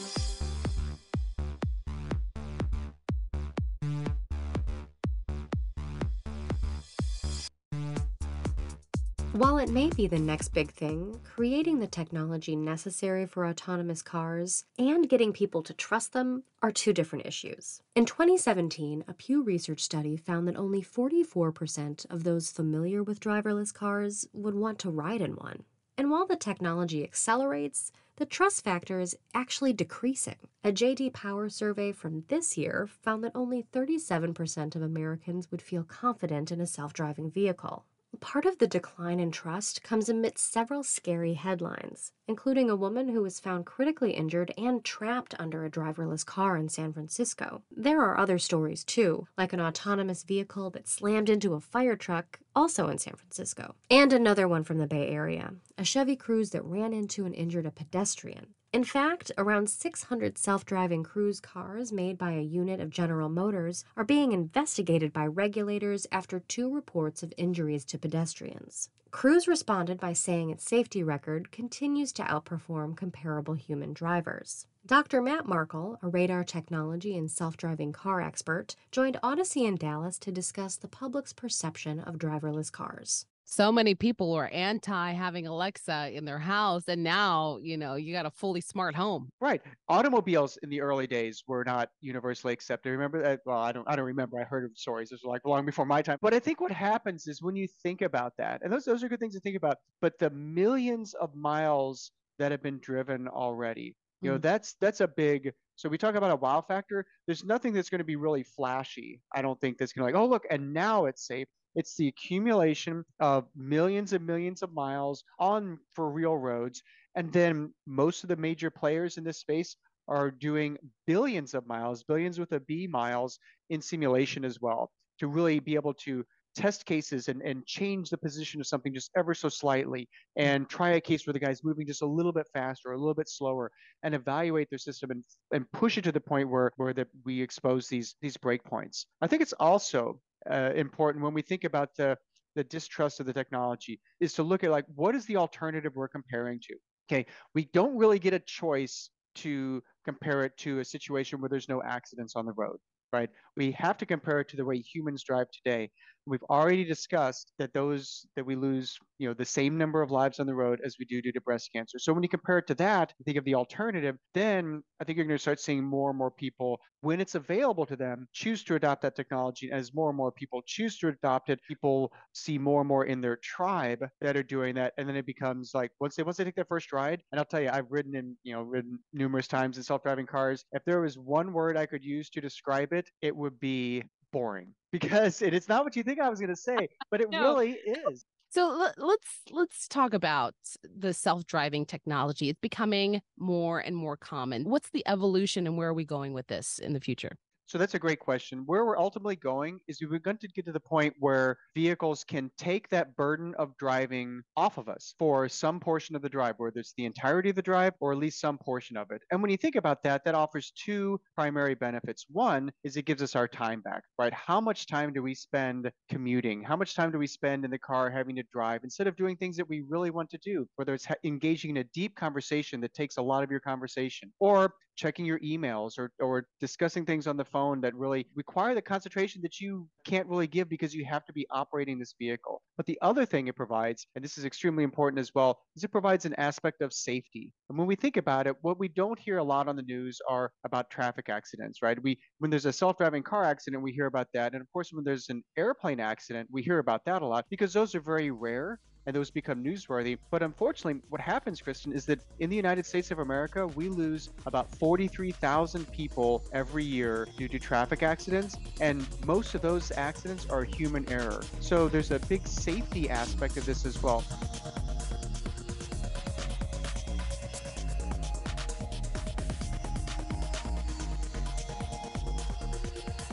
While 9.32 9.58
it 9.58 9.70
may 9.70 9.90
be 9.90 10.06
the 10.06 10.18
next 10.18 10.50
big 10.50 10.70
thing, 10.72 11.18
creating 11.24 11.78
the 11.78 11.86
technology 11.86 12.54
necessary 12.54 13.26
for 13.26 13.46
autonomous 13.46 14.00
cars 14.00 14.64
and 14.78 15.08
getting 15.08 15.32
people 15.32 15.62
to 15.64 15.74
trust 15.74 16.12
them 16.12 16.44
are 16.62 16.70
two 16.70 16.92
different 16.92 17.26
issues. 17.26 17.80
In 17.94 18.06
2017, 18.06 19.04
a 19.08 19.14
Pew 19.14 19.42
Research 19.42 19.80
study 19.80 20.16
found 20.16 20.48
that 20.48 20.56
only 20.56 20.82
44% 20.82 22.06
of 22.10 22.24
those 22.24 22.50
familiar 22.50 23.02
with 23.02 23.20
driverless 23.20 23.72
cars 23.72 24.26
would 24.32 24.54
want 24.54 24.78
to 24.80 24.90
ride 24.90 25.20
in 25.20 25.32
one. 25.32 25.64
And 26.02 26.10
while 26.10 26.26
the 26.26 26.34
technology 26.34 27.04
accelerates, 27.04 27.92
the 28.16 28.26
trust 28.26 28.64
factor 28.64 28.98
is 28.98 29.16
actually 29.34 29.72
decreasing. 29.72 30.48
A 30.64 30.72
JD 30.72 31.12
Power 31.12 31.48
survey 31.48 31.92
from 31.92 32.24
this 32.26 32.58
year 32.58 32.88
found 32.88 33.22
that 33.22 33.30
only 33.36 33.62
37% 33.72 34.74
of 34.74 34.82
Americans 34.82 35.52
would 35.52 35.62
feel 35.62 35.84
confident 35.84 36.50
in 36.50 36.60
a 36.60 36.66
self 36.66 36.92
driving 36.92 37.30
vehicle. 37.30 37.84
Part 38.22 38.46
of 38.46 38.58
the 38.58 38.68
decline 38.68 39.18
in 39.18 39.32
trust 39.32 39.82
comes 39.82 40.08
amidst 40.08 40.52
several 40.52 40.84
scary 40.84 41.34
headlines, 41.34 42.12
including 42.28 42.70
a 42.70 42.76
woman 42.76 43.08
who 43.08 43.20
was 43.20 43.40
found 43.40 43.66
critically 43.66 44.12
injured 44.12 44.54
and 44.56 44.84
trapped 44.84 45.34
under 45.40 45.64
a 45.64 45.70
driverless 45.70 46.24
car 46.24 46.56
in 46.56 46.68
San 46.68 46.92
Francisco. 46.92 47.62
There 47.76 48.00
are 48.00 48.16
other 48.16 48.38
stories 48.38 48.84
too, 48.84 49.26
like 49.36 49.52
an 49.52 49.60
autonomous 49.60 50.22
vehicle 50.22 50.70
that 50.70 50.86
slammed 50.86 51.28
into 51.28 51.54
a 51.54 51.60
fire 51.60 51.96
truck, 51.96 52.38
also 52.54 52.86
in 52.86 52.98
San 52.98 53.16
Francisco, 53.16 53.74
and 53.90 54.12
another 54.12 54.46
one 54.46 54.62
from 54.62 54.78
the 54.78 54.86
Bay 54.86 55.08
Area, 55.08 55.54
a 55.76 55.84
Chevy 55.84 56.14
Cruze 56.16 56.52
that 56.52 56.64
ran 56.64 56.92
into 56.92 57.26
and 57.26 57.34
injured 57.34 57.66
a 57.66 57.72
pedestrian. 57.72 58.54
In 58.72 58.84
fact, 58.84 59.30
around 59.36 59.68
600 59.68 60.38
self 60.38 60.64
driving 60.64 61.02
Cruise 61.02 61.40
cars 61.40 61.92
made 61.92 62.16
by 62.16 62.32
a 62.32 62.40
unit 62.40 62.80
of 62.80 62.88
General 62.88 63.28
Motors 63.28 63.84
are 63.98 64.04
being 64.04 64.32
investigated 64.32 65.12
by 65.12 65.26
regulators 65.26 66.06
after 66.10 66.40
two 66.40 66.74
reports 66.74 67.22
of 67.22 67.34
injuries 67.36 67.84
to 67.84 67.98
pedestrians. 67.98 68.88
Cruise 69.10 69.46
responded 69.46 70.00
by 70.00 70.14
saying 70.14 70.48
its 70.48 70.64
safety 70.64 71.02
record 71.02 71.52
continues 71.52 72.14
to 72.14 72.22
outperform 72.22 72.96
comparable 72.96 73.52
human 73.52 73.92
drivers. 73.92 74.66
Dr. 74.86 75.20
Matt 75.20 75.46
Markle, 75.46 75.98
a 76.00 76.08
radar 76.08 76.42
technology 76.42 77.14
and 77.14 77.30
self 77.30 77.58
driving 77.58 77.92
car 77.92 78.22
expert, 78.22 78.74
joined 78.90 79.18
Audacy 79.22 79.68
in 79.68 79.76
Dallas 79.76 80.18
to 80.20 80.32
discuss 80.32 80.76
the 80.76 80.88
public's 80.88 81.34
perception 81.34 82.00
of 82.00 82.16
driverless 82.16 82.72
cars 82.72 83.26
so 83.52 83.70
many 83.70 83.94
people 83.94 84.32
were 84.32 84.46
anti 84.46 85.12
having 85.12 85.46
Alexa 85.46 86.10
in 86.14 86.24
their 86.24 86.38
house, 86.38 86.84
and 86.88 87.02
now 87.02 87.58
you 87.60 87.76
know 87.76 87.96
you 87.96 88.14
got 88.14 88.24
a 88.24 88.30
fully 88.30 88.62
smart 88.62 88.94
home. 88.94 89.28
Right. 89.42 89.60
Automobiles 89.90 90.58
in 90.62 90.70
the 90.70 90.80
early 90.80 91.06
days 91.06 91.44
were 91.46 91.62
not 91.62 91.90
universally 92.00 92.54
accepted. 92.54 92.90
Remember 92.90 93.22
that? 93.22 93.40
Well, 93.44 93.58
I 93.58 93.72
don't. 93.72 93.86
I 93.86 93.94
don't 93.94 94.06
remember. 94.06 94.40
I 94.40 94.44
heard 94.44 94.64
of 94.64 94.70
stories. 94.74 95.10
This 95.10 95.20
was 95.22 95.28
like 95.28 95.44
long 95.44 95.66
before 95.66 95.84
my 95.84 96.00
time. 96.00 96.16
But 96.22 96.32
I 96.32 96.38
think 96.38 96.62
what 96.62 96.72
happens 96.72 97.26
is 97.26 97.42
when 97.42 97.54
you 97.54 97.68
think 97.82 98.00
about 98.00 98.32
that, 98.38 98.62
and 98.62 98.72
those 98.72 98.86
those 98.86 99.04
are 99.04 99.08
good 99.08 99.20
things 99.20 99.34
to 99.34 99.40
think 99.40 99.56
about. 99.56 99.76
But 100.00 100.18
the 100.18 100.30
millions 100.30 101.12
of 101.14 101.34
miles 101.34 102.10
that 102.38 102.52
have 102.52 102.62
been 102.62 102.78
driven 102.78 103.28
already, 103.28 103.94
you 104.22 104.30
know, 104.30 104.38
mm. 104.38 104.42
that's 104.42 104.76
that's 104.80 105.02
a 105.02 105.08
big. 105.08 105.52
So 105.76 105.90
we 105.90 105.98
talk 105.98 106.14
about 106.14 106.30
a 106.30 106.36
wow 106.36 106.62
factor. 106.62 107.04
There's 107.26 107.44
nothing 107.44 107.74
that's 107.74 107.90
going 107.90 107.98
to 107.98 108.04
be 108.04 108.16
really 108.16 108.44
flashy. 108.44 109.20
I 109.34 109.42
don't 109.42 109.60
think 109.60 109.76
that's 109.76 109.92
going 109.92 110.10
to 110.10 110.18
like, 110.18 110.22
oh 110.22 110.26
look, 110.26 110.46
and 110.50 110.72
now 110.72 111.04
it's 111.04 111.26
safe. 111.26 111.48
It's 111.74 111.96
the 111.96 112.08
accumulation 112.08 113.04
of 113.20 113.46
millions 113.56 114.12
and 114.12 114.26
millions 114.26 114.62
of 114.62 114.72
miles 114.72 115.24
on 115.38 115.78
for 115.94 116.10
real 116.10 116.36
roads. 116.36 116.82
And 117.14 117.32
then 117.32 117.72
most 117.86 118.22
of 118.22 118.28
the 118.28 118.36
major 118.36 118.70
players 118.70 119.16
in 119.16 119.24
this 119.24 119.38
space 119.38 119.76
are 120.08 120.30
doing 120.30 120.76
billions 121.06 121.54
of 121.54 121.66
miles, 121.66 122.02
billions 122.02 122.38
with 122.38 122.52
a 122.52 122.60
B 122.60 122.86
miles 122.86 123.38
in 123.70 123.80
simulation 123.80 124.44
as 124.44 124.60
well, 124.60 124.90
to 125.18 125.28
really 125.28 125.60
be 125.60 125.74
able 125.74 125.94
to 125.94 126.24
test 126.54 126.84
cases 126.84 127.28
and, 127.28 127.40
and 127.42 127.64
change 127.64 128.10
the 128.10 128.18
position 128.18 128.60
of 128.60 128.66
something 128.66 128.92
just 128.92 129.10
ever 129.16 129.32
so 129.32 129.48
slightly 129.48 130.06
and 130.36 130.68
try 130.68 130.90
a 130.90 131.00
case 131.00 131.26
where 131.26 131.32
the 131.32 131.40
guy's 131.40 131.64
moving 131.64 131.86
just 131.86 132.02
a 132.02 132.06
little 132.06 132.32
bit 132.32 132.46
faster 132.52 132.92
a 132.92 132.98
little 132.98 133.14
bit 133.14 133.28
slower 133.28 133.70
and 134.02 134.14
evaluate 134.14 134.68
their 134.68 134.78
system 134.78 135.10
and, 135.10 135.24
and 135.52 135.70
push 135.72 135.96
it 135.96 136.02
to 136.02 136.12
the 136.12 136.20
point 136.20 136.50
where, 136.50 136.70
where 136.76 136.92
the, 136.92 137.06
we 137.24 137.40
expose 137.40 137.88
these, 137.88 138.16
these 138.20 138.36
breakpoints. 138.36 139.06
I 139.22 139.28
think 139.28 139.40
it's 139.40 139.54
also 139.54 140.20
uh, 140.50 140.72
important 140.74 141.24
when 141.24 141.34
we 141.34 141.42
think 141.42 141.64
about 141.64 141.90
the 141.96 142.16
the 142.54 142.64
distrust 142.64 143.18
of 143.18 143.24
the 143.24 143.32
technology 143.32 143.98
is 144.20 144.34
to 144.34 144.42
look 144.42 144.62
at 144.62 144.70
like 144.70 144.84
what 144.94 145.14
is 145.14 145.24
the 145.26 145.36
alternative 145.36 145.92
we're 145.94 146.08
comparing 146.08 146.60
to? 146.60 146.74
Okay 147.10 147.26
we 147.54 147.64
don't 147.72 147.96
really 147.96 148.18
get 148.18 148.34
a 148.34 148.38
choice 148.40 149.10
to 149.34 149.82
compare 150.04 150.44
it 150.44 150.54
to 150.58 150.80
a 150.80 150.84
situation 150.84 151.40
where 151.40 151.48
there's 151.48 151.68
no 151.68 151.82
accidents 151.82 152.36
on 152.36 152.44
the 152.44 152.52
road 152.52 152.76
right? 153.12 153.28
We 153.56 153.72
have 153.72 153.98
to 153.98 154.06
compare 154.06 154.40
it 154.40 154.48
to 154.48 154.56
the 154.56 154.64
way 154.64 154.78
humans 154.78 155.22
drive 155.22 155.46
today 155.50 155.90
We've 156.24 156.42
already 156.44 156.84
discussed 156.84 157.52
that 157.58 157.72
those 157.72 158.24
that 158.36 158.46
we 158.46 158.54
lose, 158.54 158.96
you 159.18 159.26
know, 159.26 159.34
the 159.34 159.44
same 159.44 159.76
number 159.76 160.02
of 160.02 160.12
lives 160.12 160.38
on 160.38 160.46
the 160.46 160.54
road 160.54 160.80
as 160.84 160.96
we 160.98 161.04
do 161.04 161.20
due 161.20 161.32
to 161.32 161.40
breast 161.40 161.70
cancer. 161.74 161.98
So 161.98 162.12
when 162.12 162.22
you 162.22 162.28
compare 162.28 162.58
it 162.58 162.68
to 162.68 162.76
that, 162.76 163.12
think 163.24 163.36
of 163.36 163.44
the 163.44 163.56
alternative, 163.56 164.16
then 164.32 164.84
I 165.00 165.04
think 165.04 165.16
you're 165.16 165.26
going 165.26 165.36
to 165.36 165.42
start 165.42 165.58
seeing 165.58 165.82
more 165.82 166.10
and 166.10 166.18
more 166.18 166.30
people, 166.30 166.80
when 167.00 167.20
it's 167.20 167.34
available 167.34 167.86
to 167.86 167.96
them, 167.96 168.28
choose 168.32 168.62
to 168.64 168.76
adopt 168.76 169.02
that 169.02 169.16
technology. 169.16 169.70
As 169.72 169.92
more 169.94 170.10
and 170.10 170.16
more 170.16 170.30
people 170.30 170.62
choose 170.64 170.96
to 170.98 171.08
adopt 171.08 171.50
it, 171.50 171.58
people 171.66 172.12
see 172.34 172.56
more 172.56 172.80
and 172.82 172.88
more 172.88 173.04
in 173.04 173.20
their 173.20 173.36
tribe 173.36 174.04
that 174.20 174.36
are 174.36 174.44
doing 174.44 174.76
that, 174.76 174.94
and 174.98 175.08
then 175.08 175.16
it 175.16 175.26
becomes 175.26 175.72
like 175.74 175.90
once 175.98 176.14
they 176.14 176.22
once 176.22 176.36
they 176.36 176.44
take 176.44 176.54
their 176.54 176.64
first 176.64 176.92
ride. 176.92 177.22
And 177.32 177.40
I'll 177.40 177.44
tell 177.44 177.60
you, 177.60 177.70
I've 177.70 177.90
ridden 177.90 178.14
in 178.14 178.36
you 178.44 178.54
know 178.54 178.62
ridden 178.62 179.00
numerous 179.12 179.48
times 179.48 179.76
in 179.76 179.82
self-driving 179.82 180.26
cars. 180.26 180.64
If 180.72 180.84
there 180.84 181.00
was 181.00 181.18
one 181.18 181.52
word 181.52 181.76
I 181.76 181.86
could 181.86 182.04
use 182.04 182.30
to 182.30 182.40
describe 182.40 182.92
it, 182.92 183.10
it 183.20 183.34
would 183.34 183.58
be 183.58 184.04
boring 184.32 184.74
because 184.92 185.42
it 185.42 185.54
is 185.54 185.68
not 185.68 185.84
what 185.84 185.96
you 185.96 186.02
think 186.02 186.20
I 186.20 186.28
was 186.28 186.38
going 186.38 186.50
to 186.50 186.56
say, 186.56 186.88
but 187.10 187.20
it 187.20 187.30
no. 187.30 187.42
really 187.42 187.72
is. 187.72 188.24
So 188.50 188.90
let's 188.98 189.28
let's 189.50 189.88
talk 189.88 190.12
about 190.12 190.54
the 190.84 191.14
self-driving 191.14 191.86
technology. 191.86 192.50
It's 192.50 192.60
becoming 192.60 193.22
more 193.38 193.78
and 193.80 193.96
more 193.96 194.16
common. 194.18 194.64
What's 194.64 194.90
the 194.90 195.02
evolution 195.08 195.66
and 195.66 195.78
where 195.78 195.88
are 195.88 195.94
we 195.94 196.04
going 196.04 196.34
with 196.34 196.48
this 196.48 196.78
in 196.78 196.92
the 196.92 197.00
future? 197.00 197.38
So 197.72 197.78
that's 197.78 197.94
a 197.94 197.98
great 197.98 198.20
question. 198.20 198.64
Where 198.66 198.84
we're 198.84 198.98
ultimately 198.98 199.34
going 199.34 199.80
is 199.88 199.98
we're 200.02 200.18
going 200.18 200.36
to 200.36 200.48
get 200.48 200.66
to 200.66 200.72
the 200.72 200.78
point 200.78 201.14
where 201.20 201.56
vehicles 201.74 202.22
can 202.22 202.50
take 202.58 202.90
that 202.90 203.16
burden 203.16 203.54
of 203.58 203.74
driving 203.78 204.42
off 204.58 204.76
of 204.76 204.90
us 204.90 205.14
for 205.18 205.48
some 205.48 205.80
portion 205.80 206.14
of 206.14 206.20
the 206.20 206.28
drive, 206.28 206.56
whether 206.58 206.80
it's 206.80 206.92
the 206.98 207.06
entirety 207.06 207.48
of 207.48 207.56
the 207.56 207.62
drive 207.62 207.94
or 208.00 208.12
at 208.12 208.18
least 208.18 208.42
some 208.42 208.58
portion 208.58 208.98
of 208.98 209.10
it. 209.10 209.22
And 209.30 209.40
when 209.40 209.50
you 209.50 209.56
think 209.56 209.76
about 209.76 210.02
that, 210.02 210.22
that 210.26 210.34
offers 210.34 210.74
two 210.76 211.18
primary 211.34 211.74
benefits. 211.74 212.26
One 212.28 212.70
is 212.84 212.98
it 212.98 213.06
gives 213.06 213.22
us 213.22 213.34
our 213.34 213.48
time 213.48 213.80
back, 213.80 214.02
right? 214.18 214.34
How 214.34 214.60
much 214.60 214.86
time 214.86 215.14
do 215.14 215.22
we 215.22 215.34
spend 215.34 215.90
commuting? 216.10 216.62
How 216.62 216.76
much 216.76 216.94
time 216.94 217.10
do 217.10 217.16
we 217.16 217.26
spend 217.26 217.64
in 217.64 217.70
the 217.70 217.78
car 217.78 218.10
having 218.10 218.36
to 218.36 218.42
drive 218.52 218.84
instead 218.84 219.06
of 219.06 219.16
doing 219.16 219.34
things 219.34 219.56
that 219.56 219.66
we 219.66 219.82
really 219.88 220.10
want 220.10 220.28
to 220.28 220.38
do, 220.44 220.68
whether 220.76 220.92
it's 220.92 221.06
engaging 221.24 221.70
in 221.70 221.76
a 221.78 221.84
deep 221.94 222.16
conversation 222.16 222.82
that 222.82 222.92
takes 222.92 223.16
a 223.16 223.22
lot 223.22 223.42
of 223.42 223.50
your 223.50 223.60
conversation 223.60 224.30
or 224.40 224.74
checking 224.94 225.24
your 225.24 225.38
emails 225.40 225.98
or, 225.98 226.12
or 226.20 226.46
discussing 226.60 227.06
things 227.06 227.26
on 227.26 227.38
the 227.38 227.44
phone 227.44 227.61
that 227.80 227.94
really 227.94 228.26
require 228.34 228.74
the 228.74 228.82
concentration 228.82 229.40
that 229.42 229.60
you 229.60 229.88
can't 230.04 230.28
really 230.28 230.46
give 230.46 230.68
because 230.68 230.94
you 230.94 231.04
have 231.04 231.24
to 231.26 231.32
be 231.32 231.46
operating 231.50 231.98
this 231.98 232.14
vehicle. 232.18 232.62
But 232.76 232.86
the 232.86 232.98
other 233.02 233.24
thing 233.24 233.48
it 233.48 233.56
provides, 233.56 234.06
and 234.14 234.24
this 234.24 234.38
is 234.38 234.44
extremely 234.44 234.84
important 234.84 235.20
as 235.20 235.34
well, 235.34 235.60
is 235.76 235.84
it 235.84 235.92
provides 235.92 236.24
an 236.24 236.34
aspect 236.34 236.82
of 236.82 236.92
safety. 236.92 237.52
And 237.68 237.78
when 237.78 237.86
we 237.86 237.96
think 237.96 238.16
about 238.16 238.46
it, 238.46 238.56
what 238.62 238.78
we 238.78 238.88
don't 238.88 239.18
hear 239.18 239.38
a 239.38 239.44
lot 239.44 239.68
on 239.68 239.76
the 239.76 239.82
news 239.82 240.18
are 240.28 240.52
about 240.64 240.90
traffic 240.90 241.28
accidents, 241.28 241.82
right? 241.82 242.02
We 242.02 242.18
when 242.38 242.50
there's 242.50 242.66
a 242.66 242.72
self-driving 242.72 243.22
car 243.22 243.44
accident, 243.44 243.82
we 243.82 243.92
hear 243.92 244.06
about 244.06 244.28
that. 244.34 244.52
And 244.52 244.60
of 244.60 244.72
course, 244.72 244.90
when 244.92 245.04
there's 245.04 245.28
an 245.28 245.42
airplane 245.56 246.00
accident, 246.00 246.48
we 246.50 246.62
hear 246.62 246.78
about 246.78 247.04
that 247.06 247.22
a 247.22 247.26
lot 247.26 247.46
because 247.50 247.72
those 247.72 247.94
are 247.94 248.00
very 248.00 248.30
rare 248.30 248.80
and 249.06 249.16
those 249.16 249.30
become 249.30 249.62
newsworthy. 249.62 250.18
But 250.30 250.42
unfortunately, 250.42 251.00
what 251.08 251.20
happens, 251.20 251.60
Kristen, 251.60 251.92
is 251.92 252.06
that 252.06 252.20
in 252.38 252.50
the 252.50 252.56
United 252.56 252.86
States 252.86 253.10
of 253.10 253.18
America, 253.18 253.66
we 253.66 253.88
lose 253.88 254.30
about 254.46 254.70
43,000 254.76 255.90
people 255.92 256.44
every 256.52 256.84
year 256.84 257.26
due 257.36 257.48
to 257.48 257.58
traffic 257.58 258.02
accidents, 258.02 258.56
and 258.80 259.06
most 259.26 259.54
of 259.54 259.62
those 259.62 259.90
accidents 259.92 260.46
are 260.46 260.64
human 260.64 261.08
error. 261.10 261.42
So 261.60 261.88
there's 261.88 262.10
a 262.10 262.18
big 262.20 262.46
safety 262.46 263.10
aspect 263.10 263.56
of 263.56 263.66
this 263.66 263.84
as 263.84 264.02
well. 264.02 264.24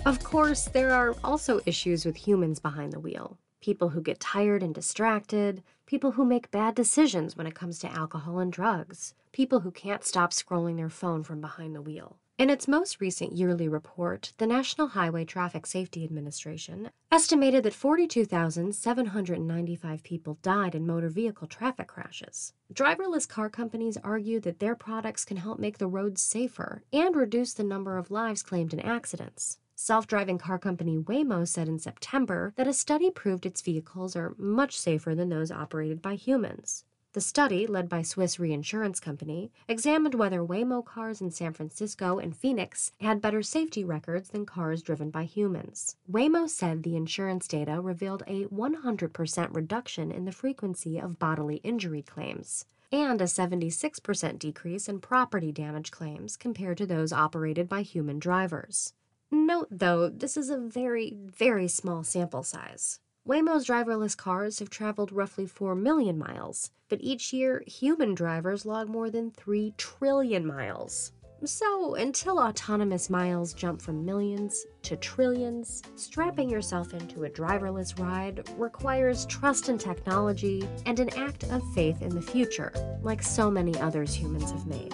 Of 0.06 0.24
course, 0.24 0.66
there 0.66 0.92
are 0.92 1.16
also 1.24 1.60
issues 1.68 2.04
with 2.04 2.16
humans 2.16 2.60
behind 2.60 2.94
the 2.94 3.00
wheel 3.00 3.38
people 3.62 3.90
who 3.90 4.02
get 4.02 4.20
tired 4.20 4.64
and 4.64 4.74
distracted, 4.74 5.64
people 5.86 6.12
who 6.12 6.26
make 6.26 6.52
bad 6.52 6.76
decisions 6.76 7.36
when 7.36 7.48
it 7.48 7.56
comes 7.56 7.80
to 7.80 7.92
alcohol 7.92 8.40
and 8.40 8.52
drugs, 8.52 9.14
people 9.32 9.62
who 9.62 9.72
can't 9.72 10.04
stop 10.04 10.32
scrolling 10.32 10.78
their 10.78 10.90
phone 10.90 11.24
from 11.24 11.42
behind 11.42 11.76
the 11.76 11.82
wheel. 11.82 12.18
In 12.40 12.50
its 12.50 12.70
most 12.70 13.02
recent 13.02 13.34
yearly 13.34 13.68
report, 13.68 14.32
the 14.38 14.48
National 14.48 14.88
Highway 14.88 15.26
Traffic 15.26 15.66
Safety 15.66 16.06
Administration 16.06 16.90
estimated 17.12 17.64
that 17.64 17.74
42,795 17.74 20.04
people 20.04 20.38
died 20.42 20.74
in 20.74 20.88
motor 20.88 21.10
vehicle 21.10 21.48
traffic 21.48 21.88
crashes. 21.88 22.54
Driverless 22.74 23.28
car 23.28 23.50
companies 23.50 23.98
argue 23.98 24.40
that 24.40 24.60
their 24.60 24.76
products 24.76 25.26
can 25.26 25.36
help 25.36 25.60
make 25.60 25.80
the 25.80 25.88
roads 25.88 26.22
safer 26.22 26.82
and 26.94 27.14
reduce 27.14 27.54
the 27.54 27.66
number 27.66 27.98
of 27.98 28.10
lives 28.10 28.42
claimed 28.42 28.74
in 28.74 28.80
accidents. 28.80 29.58
Self 29.82 30.08
driving 30.08 30.38
car 30.38 30.60
company 30.60 30.98
Waymo 30.98 31.48
said 31.48 31.70
in 31.70 31.80
September 31.80 32.52
that 32.58 32.68
a 32.68 32.74
study 32.74 33.10
proved 33.10 33.46
its 33.46 33.62
vehicles 33.62 34.14
are 34.14 34.36
much 34.38 34.78
safer 34.78 35.16
than 35.16 35.30
those 35.30 35.52
operated 35.52 36.02
by 36.02 36.16
humans. 36.16 36.84
The 37.14 37.22
study, 37.22 37.66
led 37.66 37.88
by 37.88 38.02
Swiss 38.02 38.42
Reinsurance 38.42 39.00
Company, 39.00 39.54
examined 39.70 40.16
whether 40.16 40.44
Waymo 40.44 40.84
cars 40.84 41.22
in 41.22 41.32
San 41.32 41.54
Francisco 41.54 42.20
and 42.20 42.36
Phoenix 42.36 42.92
had 43.00 43.22
better 43.22 43.42
safety 43.42 43.86
records 43.86 44.32
than 44.32 44.46
cars 44.46 44.84
driven 44.84 45.12
by 45.12 45.24
humans. 45.24 45.96
Waymo 46.12 46.50
said 46.50 46.84
the 46.84 46.98
insurance 46.98 47.48
data 47.48 47.80
revealed 47.80 48.24
a 48.28 48.48
100% 48.48 49.56
reduction 49.56 50.12
in 50.12 50.26
the 50.26 50.34
frequency 50.34 51.00
of 51.00 51.20
bodily 51.20 51.62
injury 51.64 52.02
claims 52.02 52.66
and 52.92 53.22
a 53.22 53.26
76% 53.26 54.40
decrease 54.40 54.90
in 54.90 55.00
property 55.00 55.54
damage 55.54 55.90
claims 55.90 56.36
compared 56.36 56.78
to 56.80 56.86
those 56.86 57.14
operated 57.14 57.70
by 57.70 57.82
human 57.82 58.20
drivers. 58.20 58.94
Note, 59.32 59.68
though, 59.70 60.10
this 60.10 60.38
is 60.38 60.50
a 60.50 60.58
very, 60.58 61.14
very 61.16 61.68
small 61.68 62.04
sample 62.04 62.44
size. 62.44 63.00
Waymo's 63.28 63.68
driverless 63.68 64.18
cars 64.18 64.58
have 64.58 64.72
traveled 64.72 65.12
roughly 65.12 65.46
4 65.46 65.76
million 65.76 66.18
miles, 66.18 66.72
but 66.88 67.00
each 67.02 67.32
year, 67.32 67.64
human 67.68 68.16
drivers 68.16 68.66
log 68.66 68.90
more 68.90 69.12
than 69.12 69.30
3 69.30 69.76
trillion 69.78 70.48
miles. 70.48 71.12
So, 71.46 71.96
until 71.96 72.40
autonomous 72.40 73.10
miles 73.10 73.54
jump 73.54 73.82
from 73.82 74.04
millions 74.04 74.66
to 74.82 74.98
trillions, 74.98 75.84
strapping 75.96 76.50
yourself 76.50 76.94
into 76.94 77.24
a 77.24 77.30
driverless 77.30 77.98
ride 78.00 78.50
requires 78.58 79.26
trust 79.28 79.70
in 79.70 79.78
technology 79.78 80.68
and 80.86 81.00
an 81.00 81.16
act 81.16 81.44
of 81.46 81.62
faith 81.74 82.02
in 82.02 82.16
the 82.16 82.22
future, 82.22 82.74
like 83.04 83.22
so 83.22 83.50
many 83.50 83.80
others 83.80 84.14
humans 84.14 84.52
have 84.52 84.66
made. 84.66 84.94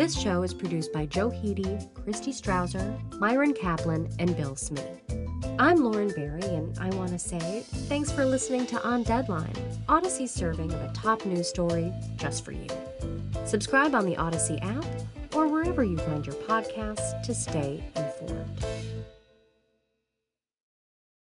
This 0.00 0.18
show 0.18 0.42
is 0.42 0.54
produced 0.54 0.94
by 0.94 1.04
Joe 1.04 1.28
Hiti, 1.28 1.86
Christy 1.92 2.32
Strawser, 2.32 2.98
Myron 3.18 3.52
Kaplan, 3.52 4.08
and 4.18 4.34
Bill 4.34 4.56
Smee. 4.56 4.80
I'm 5.58 5.84
Lauren 5.84 6.08
Barry, 6.16 6.40
and 6.40 6.74
I 6.78 6.88
want 6.96 7.10
to 7.10 7.18
say 7.18 7.60
thanks 7.86 8.10
for 8.10 8.24
listening 8.24 8.64
to 8.68 8.82
On 8.82 9.02
Deadline, 9.02 9.52
Audacy's 9.90 10.30
serving 10.30 10.72
of 10.72 10.80
a 10.80 10.90
top 10.94 11.26
news 11.26 11.50
story 11.50 11.92
just 12.16 12.46
for 12.46 12.52
you. 12.52 12.66
Subscribe 13.44 13.94
on 13.94 14.06
the 14.06 14.16
Audacy 14.16 14.58
app 14.64 14.86
or 15.34 15.46
wherever 15.48 15.84
you 15.84 15.98
find 15.98 16.24
your 16.24 16.36
podcasts 16.36 17.22
to 17.24 17.34
stay 17.34 17.84
informed. 17.94 18.64